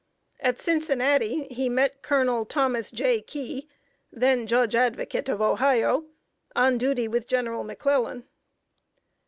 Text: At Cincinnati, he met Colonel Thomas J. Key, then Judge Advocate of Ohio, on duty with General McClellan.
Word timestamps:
At 0.39 0.57
Cincinnati, 0.57 1.43
he 1.51 1.69
met 1.69 2.01
Colonel 2.01 2.43
Thomas 2.43 2.89
J. 2.89 3.21
Key, 3.21 3.69
then 4.11 4.47
Judge 4.47 4.73
Advocate 4.73 5.29
of 5.29 5.41
Ohio, 5.41 6.05
on 6.55 6.79
duty 6.79 7.07
with 7.07 7.27
General 7.27 7.63
McClellan. 7.63 8.25